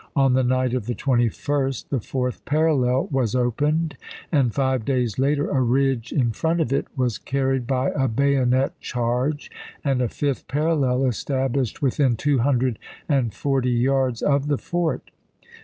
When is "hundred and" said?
12.39-13.35